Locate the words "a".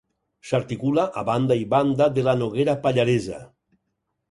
1.21-1.25